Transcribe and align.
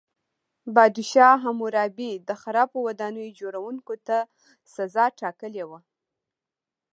پادشاه 0.75 1.35
هیمورابي 1.43 2.11
د 2.27 2.29
خرابو 2.41 2.77
ودانیو 2.87 3.35
جوړوونکو 3.39 3.93
ته 4.07 4.17
سزا 4.73 5.05
ټاکلې 5.19 5.63
وه. 5.69 5.79